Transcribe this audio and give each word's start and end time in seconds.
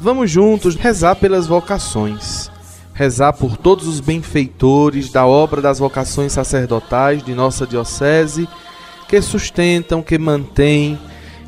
Vamos 0.00 0.30
juntos 0.30 0.74
rezar 0.74 1.14
pelas 1.16 1.46
vocações. 1.46 2.50
Rezar 2.92 3.32
por 3.32 3.56
todos 3.56 3.86
os 3.86 4.00
benfeitores 4.00 5.10
da 5.10 5.24
obra 5.24 5.62
das 5.62 5.78
vocações 5.78 6.32
sacerdotais 6.32 7.22
de 7.22 7.34
nossa 7.34 7.66
Diocese, 7.66 8.48
que 9.08 9.22
sustentam, 9.22 10.02
que 10.02 10.18
mantêm, 10.18 10.98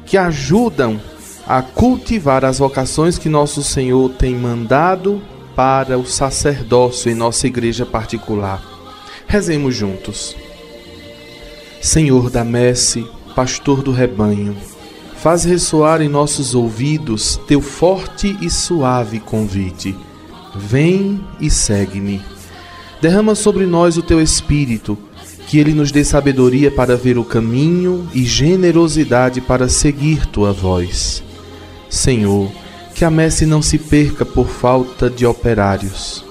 que 0.07 0.17
ajudam 0.17 1.01
a 1.47 1.63
cultivar 1.63 2.45
as 2.45 2.59
vocações 2.59 3.19
que 3.19 3.29
nosso 3.29 3.63
Senhor 3.63 4.11
tem 4.11 4.35
mandado 4.35 5.21
para 5.55 5.99
o 5.99 6.07
sacerdócio 6.07 7.11
em 7.11 7.15
nossa 7.15 7.47
igreja 7.47 7.85
particular. 7.85 8.63
Rezemos 9.27 9.75
juntos. 9.75 10.37
Senhor 11.81 12.31
da 12.31 12.45
messe, 12.45 13.07
pastor 13.35 13.83
do 13.83 13.93
rebanho, 13.93 14.57
faz 15.17 15.45
ressoar 15.45 16.01
em 16.03 16.09
nossos 16.09 16.55
ouvidos 16.55 17.41
teu 17.47 17.61
forte 17.61 18.37
e 18.41 18.51
suave 18.51 19.21
convite. 19.21 19.97
Vem 20.55 21.21
e 21.41 21.51
segue-me. 21.51 22.23
Derrama 23.01 23.35
sobre 23.35 23.67
nós 23.67 23.97
o 23.97 24.03
teu 24.03 24.21
espírito, 24.21 24.97
que 25.47 25.59
ele 25.59 25.75
nos 25.75 25.91
dê 25.91 26.05
sabedoria 26.05 26.71
para 26.71 26.97
ver 26.97 27.19
o 27.19 27.25
caminho 27.25 28.09
e 28.15 28.25
generosidade 28.25 29.41
para 29.41 29.69
seguir 29.69 30.27
tua 30.27 30.53
voz. 30.53 31.23
Senhor, 31.91 32.51
que 32.95 33.05
a 33.05 33.11
messe 33.11 33.45
não 33.45 33.61
se 33.61 33.77
perca 33.77 34.25
por 34.25 34.49
falta 34.49 35.11
de 35.11 35.27
operários. 35.27 36.25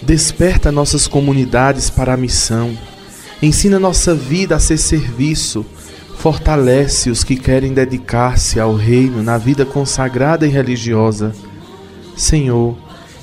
Desperta 0.00 0.70
nossas 0.70 1.08
comunidades 1.08 1.90
para 1.90 2.14
a 2.14 2.16
missão. 2.16 2.76
Ensina 3.42 3.78
nossa 3.78 4.14
vida 4.14 4.56
a 4.56 4.60
ser 4.60 4.78
serviço. 4.78 5.66
Fortalece 6.18 7.10
os 7.10 7.22
que 7.22 7.36
querem 7.36 7.72
dedicar-se 7.72 8.58
ao 8.58 8.74
reino 8.74 9.22
na 9.22 9.38
vida 9.38 9.64
consagrada 9.64 10.46
e 10.46 10.50
religiosa. 10.50 11.32
Senhor, 12.16 12.76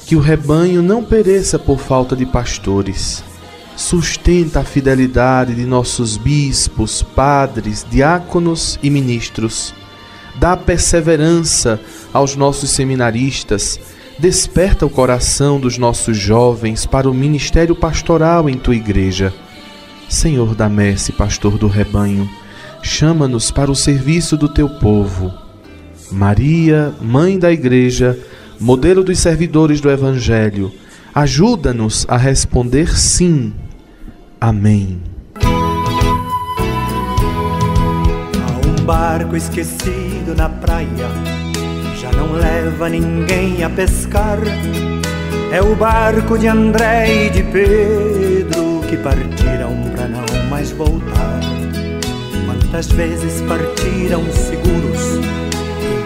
que 0.05 0.15
o 0.15 0.19
rebanho 0.19 0.81
não 0.81 1.03
pereça 1.03 1.59
por 1.59 1.79
falta 1.79 2.15
de 2.15 2.25
pastores. 2.25 3.23
Sustenta 3.75 4.59
a 4.59 4.63
fidelidade 4.63 5.55
de 5.55 5.65
nossos 5.65 6.15
bispos, 6.15 7.01
padres, 7.01 7.85
diáconos 7.89 8.77
e 8.83 8.89
ministros 8.89 9.73
dá 10.35 10.57
perseverança 10.57 11.79
aos 12.11 12.35
nossos 12.35 12.71
seminaristas, 12.71 13.79
desperta 14.17 14.85
o 14.85 14.89
coração 14.89 15.59
dos 15.59 15.77
nossos 15.77 16.17
jovens 16.17 16.85
para 16.85 17.09
o 17.09 17.13
ministério 17.13 17.75
pastoral 17.75 18.49
em 18.49 18.57
tua 18.57 18.75
igreja. 18.75 19.33
Senhor 20.09 20.53
da 20.53 20.69
messe, 20.69 21.11
pastor 21.11 21.57
do 21.57 21.67
rebanho, 21.67 22.29
chama-nos 22.83 23.49
para 23.49 23.71
o 23.71 23.75
serviço 23.75 24.37
do 24.37 24.47
teu 24.47 24.69
povo. 24.69 25.33
Maria, 26.11 26.93
mãe 27.01 27.39
da 27.39 27.51
igreja, 27.51 28.19
modelo 28.59 29.03
dos 29.03 29.17
servidores 29.17 29.81
do 29.81 29.89
evangelho, 29.89 30.71
ajuda-nos 31.15 32.05
a 32.07 32.17
responder 32.17 32.95
sim. 32.95 33.53
Amém. 34.39 35.01
um 38.67 38.85
barco 38.85 39.35
esquecido 39.35 40.35
na 40.35 40.49
praia 40.49 41.07
já 42.03 42.11
não 42.11 42.33
leva 42.33 42.89
ninguém 42.89 43.63
a 43.63 43.69
pescar. 43.69 44.39
É 45.53 45.61
o 45.61 45.73
barco 45.73 46.37
de 46.37 46.47
André 46.47 47.27
e 47.27 47.29
de 47.29 47.43
Pedro 47.43 48.81
que 48.89 48.97
partiram 48.97 49.71
para 49.95 50.09
não 50.09 50.49
mais 50.49 50.71
voltar. 50.71 51.62
Quantas 52.73 52.91
vezes 52.91 53.39
partiram 53.41 54.23
seguros, 54.31 55.19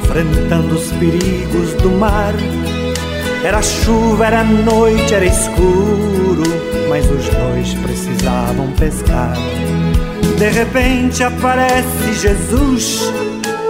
enfrentando 0.04 0.76
os 0.76 0.92
perigos 0.92 1.73
do 1.82 1.90
mar. 1.92 2.34
Era 3.42 3.61
chuva, 3.61 4.26
era 4.26 4.44
noite, 4.44 5.14
era 5.14 5.23
escuro, 5.23 6.44
mas 6.89 7.10
os 7.10 7.30
dois 7.30 7.73
precisavam 7.76 8.70
pescar. 8.73 9.38
De 10.38 10.50
repente 10.50 11.23
aparece 11.23 12.14
Jesus, 12.14 13.14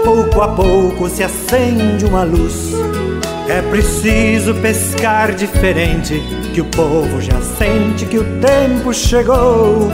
pouco 0.03 0.41
a 0.41 0.47
pouco 0.47 1.07
se 1.07 1.23
acende 1.23 2.03
uma 2.03 2.23
luz. 2.23 2.73
É 3.47 3.61
preciso 3.61 4.55
pescar 4.55 5.35
diferente, 5.35 6.19
que 6.51 6.61
o 6.61 6.65
povo 6.65 7.21
já 7.21 7.39
sente 7.59 8.07
que 8.07 8.17
o 8.17 8.23
tempo 8.39 8.91
chegou. 8.91 9.87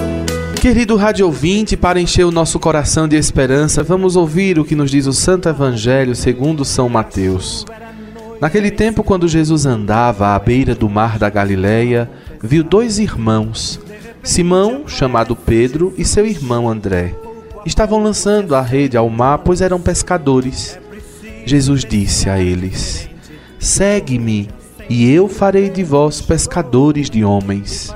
Querido 0.63 0.95
rádio 0.95 1.25
ouvinte, 1.25 1.75
para 1.75 1.99
encher 1.99 2.23
o 2.23 2.31
nosso 2.31 2.57
coração 2.57 3.05
de 3.05 3.17
esperança, 3.17 3.83
vamos 3.83 4.15
ouvir 4.15 4.57
o 4.57 4.63
que 4.63 4.75
nos 4.75 4.89
diz 4.89 5.05
o 5.07 5.11
Santo 5.11 5.49
Evangelho 5.49 6.15
segundo 6.15 6.63
São 6.63 6.87
Mateus. 6.87 7.65
Naquele 8.39 8.71
tempo, 8.71 9.03
quando 9.03 9.27
Jesus 9.27 9.65
andava 9.65 10.33
à 10.33 10.39
beira 10.39 10.73
do 10.73 10.87
mar 10.87 11.19
da 11.19 11.29
Galileia, 11.29 12.09
viu 12.41 12.63
dois 12.63 12.97
irmãos, 12.97 13.77
Simão, 14.23 14.87
chamado 14.87 15.35
Pedro, 15.35 15.93
e 15.97 16.05
seu 16.05 16.25
irmão 16.25 16.69
André. 16.69 17.13
Estavam 17.65 18.01
lançando 18.01 18.55
a 18.55 18.61
rede 18.61 18.95
ao 18.95 19.09
mar, 19.09 19.39
pois 19.39 19.59
eram 19.59 19.81
pescadores. 19.81 20.79
Jesus 21.45 21.83
disse 21.83 22.29
a 22.29 22.39
eles: 22.39 23.09
Segue-me, 23.59 24.47
e 24.89 25.11
eu 25.11 25.27
farei 25.27 25.69
de 25.69 25.83
vós 25.83 26.21
pescadores 26.21 27.09
de 27.09 27.21
homens. 27.21 27.93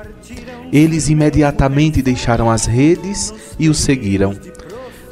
Eles 0.72 1.08
imediatamente 1.08 2.02
deixaram 2.02 2.50
as 2.50 2.66
redes 2.66 3.32
e 3.58 3.68
o 3.68 3.74
seguiram. 3.74 4.34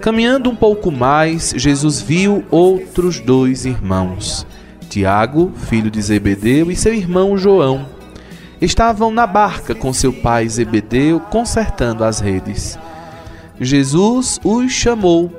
Caminhando 0.01 0.51
um 0.51 0.57
pouco 0.57 0.91
mais, 0.91 1.55
Jesus 1.57 2.01
viu 2.01 2.45
outros 2.51 3.19
dois 3.19 3.65
irmãos, 3.65 4.47
Tiago, 4.89 5.53
filho 5.69 5.91
de 5.91 6.01
Zebedeu, 6.01 6.71
e 6.71 6.77
seu 6.77 6.95
irmão 6.95 7.37
João 7.37 7.87
estavam 8.61 9.11
na 9.11 9.27
barca 9.27 9.75
com 9.75 9.93
seu 9.93 10.13
pai 10.13 10.49
Zebedeu 10.49 11.21
consertando 11.21 12.05
as 12.05 12.21
redes. 12.21 12.79
Jesus 13.61 14.39
os 14.45 14.71
chamou. 14.73 15.31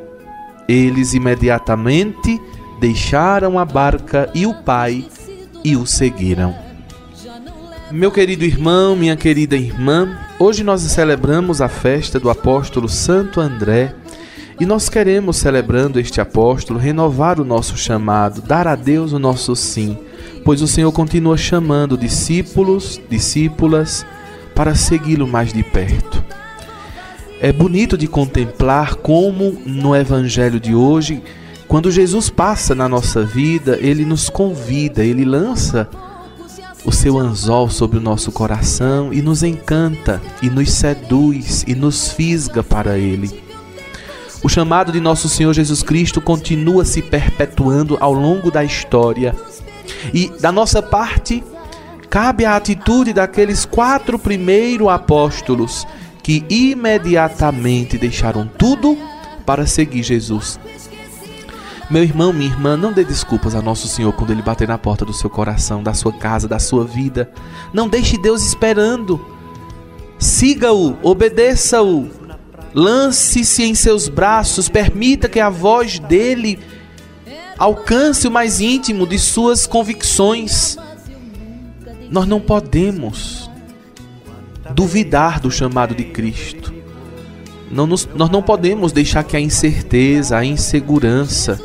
Eles 0.67 1.13
imediatamente 1.13 2.39
deixaram 2.79 3.57
a 3.57 3.65
barca 3.65 4.29
e 4.33 4.45
o 4.45 4.53
pai 4.53 5.05
e 5.63 5.75
o 5.75 5.85
seguiram. 5.85 6.66
Meu 7.91 8.11
querido 8.11 8.43
irmão, 8.43 8.95
minha 8.95 9.15
querida 9.15 9.55
irmã, 9.55 10.17
hoje 10.37 10.63
nós 10.63 10.81
celebramos 10.81 11.61
a 11.61 11.69
festa 11.69 12.19
do 12.19 12.29
apóstolo 12.29 12.89
Santo 12.89 13.39
André 13.39 13.95
e 14.59 14.65
nós 14.65 14.89
queremos, 14.89 15.37
celebrando 15.37 15.99
este 15.99 16.19
apóstolo, 16.19 16.79
renovar 16.79 17.39
o 17.39 17.45
nosso 17.45 17.77
chamado, 17.77 18.41
dar 18.41 18.67
a 18.67 18.75
Deus 18.75 19.13
o 19.13 19.19
nosso 19.19 19.55
sim 19.55 19.97
pois 20.47 20.61
o 20.61 20.67
Senhor 20.67 20.93
continua 20.93 21.35
chamando 21.35 21.97
discípulos, 21.97 23.01
discípulas, 23.09 24.05
para 24.55 24.75
segui-lo 24.75 25.27
mais 25.27 25.51
de 25.51 25.61
perto. 25.61 26.23
É 27.41 27.51
bonito 27.51 27.97
de 27.97 28.07
contemplar 28.07 28.95
como 28.95 29.57
no 29.65 29.93
Evangelho 29.93 30.57
de 30.57 30.73
hoje, 30.73 31.21
quando 31.67 31.91
Jesus 31.91 32.29
passa 32.29 32.73
na 32.73 32.87
nossa 32.87 33.25
vida, 33.25 33.77
ele 33.81 34.05
nos 34.05 34.29
convida, 34.29 35.03
ele 35.03 35.25
lança 35.25 35.89
o 36.85 36.91
seu 36.91 37.17
anzol 37.17 37.69
sobre 37.69 37.97
o 37.97 38.01
nosso 38.01 38.31
coração 38.31 39.13
e 39.13 39.21
nos 39.21 39.43
encanta, 39.43 40.21
e 40.41 40.49
nos 40.49 40.71
seduz 40.71 41.63
e 41.67 41.75
nos 41.75 42.11
fisga 42.11 42.63
para 42.63 42.97
ele. 42.97 43.41
O 44.43 44.49
chamado 44.49 44.91
de 44.91 44.99
nosso 44.99 45.27
Senhor 45.27 45.53
Jesus 45.53 45.81
Cristo 45.81 46.21
continua 46.21 46.85
se 46.85 47.01
perpetuando 47.01 47.97
ao 47.99 48.13
longo 48.13 48.51
da 48.51 48.63
história 48.63 49.35
e 50.13 50.31
da 50.39 50.51
nossa 50.51 50.81
parte, 50.81 51.43
cabe 52.09 52.45
a 52.45 52.55
atitude 52.55 53.13
daqueles 53.13 53.65
quatro 53.65 54.17
primeiros 54.17 54.87
apóstolos 54.87 55.85
que 56.21 56.45
imediatamente 56.49 57.97
deixaram 57.97 58.49
tudo 58.57 58.97
para 59.45 59.65
seguir 59.65 60.03
Jesus. 60.03 60.59
Meu 61.89 62.03
irmão, 62.03 62.33
minha 62.33 62.49
irmã, 62.49 62.75
não 62.75 62.91
dê 62.91 63.05
desculpas 63.05 63.55
a 63.55 63.61
Nosso 63.61 63.87
Senhor 63.87 64.11
quando 64.11 64.31
Ele 64.31 64.41
bater 64.41 64.67
na 64.67 64.77
porta 64.77 65.05
do 65.05 65.13
seu 65.13 65.29
coração, 65.29 65.81
da 65.81 65.93
sua 65.93 66.11
casa, 66.11 66.45
da 66.45 66.59
sua 66.59 66.83
vida. 66.83 67.31
Não 67.73 67.87
deixe 67.87 68.17
Deus 68.17 68.45
esperando. 68.45 69.25
Siga-o, 70.19 70.97
obedeça-o, 71.01 72.09
lance-se 72.73 73.63
em 73.63 73.73
seus 73.73 74.09
braços, 74.09 74.67
permita 74.67 75.29
que 75.29 75.39
a 75.39 75.49
voz 75.49 75.99
dele 75.99 76.59
alcance 77.57 78.27
o 78.27 78.31
mais 78.31 78.59
íntimo 78.59 79.07
de 79.07 79.17
suas 79.17 79.65
convicções. 79.65 80.77
Nós 82.11 82.27
não 82.27 82.41
podemos 82.41 83.49
duvidar 84.73 85.39
do 85.39 85.49
chamado 85.49 85.95
de 85.95 86.03
Cristo. 86.03 86.76
Não 87.69 87.85
nos, 87.85 88.07
nós 88.15 88.29
não 88.29 88.41
podemos 88.41 88.91
deixar 88.91 89.23
que 89.23 89.35
a 89.35 89.39
incerteza, 89.39 90.37
a 90.37 90.45
insegurança 90.45 91.59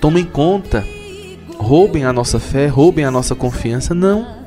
tomem 0.00 0.24
conta, 0.24 0.84
roubem 1.56 2.04
a 2.04 2.12
nossa 2.12 2.38
fé, 2.40 2.66
roubem 2.66 3.04
a 3.04 3.10
nossa 3.10 3.34
confiança. 3.34 3.94
Não. 3.94 4.44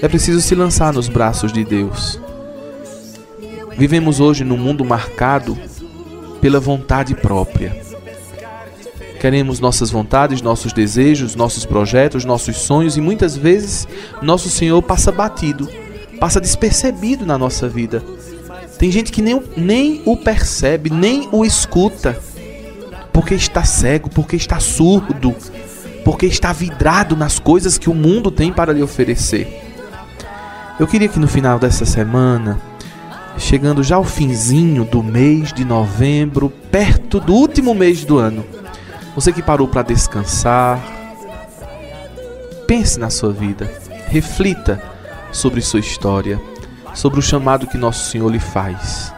É 0.00 0.08
preciso 0.08 0.40
se 0.40 0.54
lançar 0.54 0.92
nos 0.92 1.08
braços 1.08 1.52
de 1.52 1.64
Deus. 1.64 2.20
Vivemos 3.76 4.20
hoje 4.20 4.44
num 4.44 4.56
mundo 4.56 4.84
marcado 4.84 5.56
pela 6.40 6.60
vontade 6.60 7.14
própria. 7.14 7.80
Queremos 9.20 9.58
nossas 9.58 9.90
vontades, 9.90 10.40
nossos 10.40 10.72
desejos, 10.72 11.34
nossos 11.34 11.64
projetos, 11.64 12.24
nossos 12.24 12.56
sonhos 12.58 12.96
e 12.96 13.00
muitas 13.00 13.36
vezes 13.36 13.88
nosso 14.22 14.48
Senhor 14.48 14.80
passa 14.82 15.10
batido, 15.10 15.68
passa 16.20 16.40
despercebido 16.40 17.26
na 17.26 17.36
nossa 17.36 17.68
vida. 17.68 18.02
Tem 18.78 18.92
gente 18.92 19.10
que 19.10 19.20
nem, 19.20 19.42
nem 19.56 20.02
o 20.04 20.16
percebe, 20.16 20.88
nem 20.88 21.28
o 21.32 21.44
escuta, 21.44 22.18
porque 23.12 23.34
está 23.34 23.64
cego, 23.64 24.08
porque 24.08 24.36
está 24.36 24.60
surdo, 24.60 25.34
porque 26.04 26.26
está 26.26 26.52
vidrado 26.52 27.16
nas 27.16 27.40
coisas 27.40 27.76
que 27.76 27.90
o 27.90 27.94
mundo 27.94 28.30
tem 28.30 28.52
para 28.52 28.72
lhe 28.72 28.82
oferecer. 28.82 29.64
Eu 30.78 30.86
queria 30.86 31.08
que 31.08 31.18
no 31.18 31.26
final 31.26 31.58
dessa 31.58 31.84
semana, 31.84 32.60
chegando 33.36 33.82
já 33.82 33.96
ao 33.96 34.04
finzinho 34.04 34.84
do 34.84 35.02
mês 35.02 35.52
de 35.52 35.64
novembro, 35.64 36.48
perto 36.70 37.18
do 37.18 37.34
último 37.34 37.74
mês 37.74 38.04
do 38.04 38.16
ano, 38.16 38.44
você 39.12 39.32
que 39.32 39.42
parou 39.42 39.66
para 39.66 39.82
descansar, 39.82 40.80
pense 42.64 43.00
na 43.00 43.10
sua 43.10 43.32
vida, 43.32 43.68
reflita 44.06 44.80
sobre 45.32 45.60
sua 45.60 45.80
história, 45.80 46.40
sobre 46.98 47.20
o 47.20 47.22
chamado 47.22 47.68
que 47.68 47.78
nosso 47.78 48.10
Senhor 48.10 48.28
lhe 48.28 48.40
faz. 48.40 49.14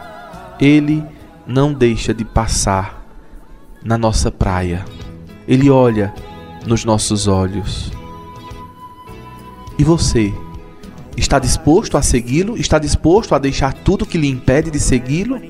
Ele 0.59 1.03
não 1.47 1.73
deixa 1.73 2.13
de 2.13 2.23
passar 2.23 3.03
na 3.83 3.97
nossa 3.97 4.29
praia. 4.29 4.85
Ele 5.47 5.67
olha 5.67 6.13
nos 6.63 6.85
nossos 6.85 7.27
olhos. 7.27 7.91
E 9.79 9.83
você 9.83 10.31
está 11.17 11.39
disposto 11.39 11.97
a 11.97 12.03
segui-lo? 12.03 12.55
Está 12.55 12.77
disposto 12.77 13.33
a 13.33 13.39
deixar 13.39 13.73
tudo 13.73 14.05
que 14.05 14.19
lhe 14.19 14.29
impede 14.29 14.69
de 14.69 14.79
segui-lo? 14.79 15.41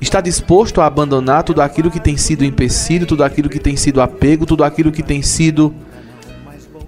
Está 0.00 0.20
disposto 0.20 0.80
a 0.80 0.86
abandonar 0.86 1.42
tudo 1.42 1.60
aquilo 1.60 1.90
que 1.90 1.98
tem 1.98 2.16
sido 2.16 2.44
empecilho, 2.44 3.04
tudo 3.04 3.24
aquilo 3.24 3.48
que 3.48 3.58
tem 3.58 3.74
sido 3.74 4.00
apego, 4.00 4.46
tudo 4.46 4.62
aquilo 4.62 4.92
que 4.92 5.02
tem 5.02 5.22
sido 5.22 5.74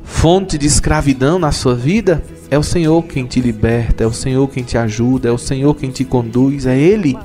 fonte 0.04 0.56
de 0.56 0.66
escravidão 0.68 1.40
na 1.40 1.50
sua 1.50 1.74
vida? 1.74 2.22
É 2.50 2.58
o 2.58 2.62
Senhor 2.62 3.02
quem 3.04 3.26
te 3.26 3.40
liberta, 3.40 4.04
é 4.04 4.06
o 4.06 4.12
Senhor 4.12 4.48
quem 4.48 4.62
te 4.62 4.78
ajuda, 4.78 5.28
é 5.28 5.32
o 5.32 5.38
Senhor 5.38 5.74
quem 5.74 5.90
te 5.90 6.04
conduz, 6.04 6.66
é 6.66 6.78
Ele 6.78 7.16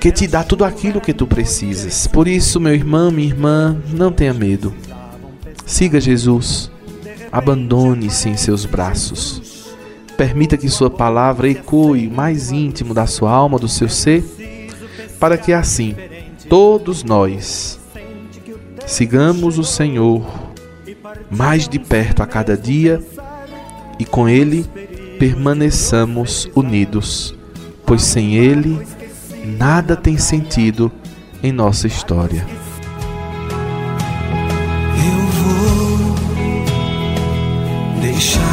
que 0.00 0.10
te 0.10 0.26
dá 0.26 0.42
tudo 0.42 0.64
aquilo 0.64 1.00
que 1.00 1.12
tu 1.12 1.26
precisas. 1.26 2.06
Por 2.06 2.26
isso, 2.26 2.58
meu 2.58 2.74
irmão, 2.74 3.10
minha 3.10 3.28
irmã, 3.28 3.76
não 3.92 4.10
tenha 4.10 4.32
medo. 4.32 4.72
Siga 5.66 6.00
Jesus. 6.00 6.70
Abandone-se 7.30 8.28
em 8.28 8.36
seus 8.36 8.64
braços. 8.64 9.74
Permita 10.16 10.56
que 10.56 10.68
Sua 10.68 10.90
palavra 10.90 11.48
ecoe 11.48 12.08
mais 12.08 12.50
íntimo 12.50 12.94
da 12.94 13.06
sua 13.06 13.30
alma, 13.30 13.58
do 13.58 13.68
seu 13.68 13.88
ser 13.88 14.24
para 15.20 15.36
que 15.36 15.52
assim 15.52 15.94
todos 16.48 17.04
nós 17.04 17.78
sigamos 18.86 19.58
o 19.58 19.64
Senhor 19.64 20.24
mais 21.30 21.68
de 21.68 21.78
perto 21.78 22.22
a 22.22 22.26
cada 22.26 22.56
dia 22.56 23.00
e 24.00 24.04
com 24.06 24.26
Ele 24.26 24.64
permaneçamos 25.18 26.48
unidos, 26.56 27.34
pois 27.84 28.02
sem 28.02 28.34
Ele 28.36 28.80
nada 29.58 29.94
tem 29.94 30.16
sentido 30.16 30.90
em 31.42 31.52
nossa 31.52 31.86
história. 31.86 32.46
Eu 34.96 35.26
vou 35.42 36.14
deixar-me 38.00 38.49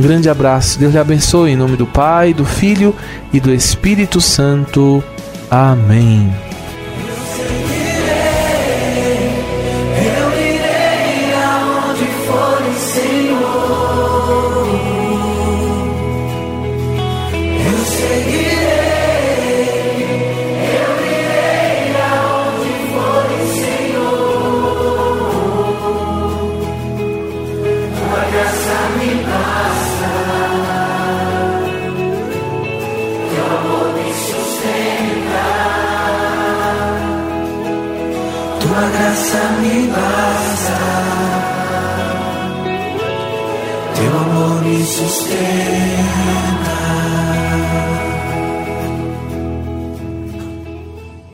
Um 0.00 0.02
grande 0.02 0.30
abraço. 0.30 0.78
Deus 0.78 0.94
lhe 0.94 0.98
abençoe 0.98 1.50
em 1.50 1.56
nome 1.56 1.76
do 1.76 1.86
Pai, 1.86 2.32
do 2.32 2.42
Filho 2.42 2.96
e 3.34 3.38
do 3.38 3.52
Espírito 3.52 4.18
Santo. 4.18 5.04
Amém. 5.50 6.32
Tua 38.70 38.88
graça 38.88 39.38
me 39.60 39.88
basta, 39.88 40.78
teu 43.96 44.16
amor 44.16 44.62
me 44.62 44.86
sustenta. 44.86 46.59